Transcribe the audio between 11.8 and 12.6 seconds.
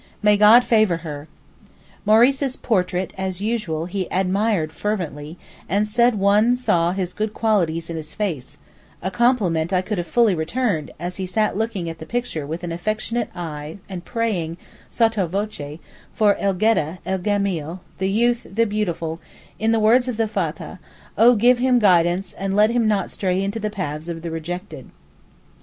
at the picture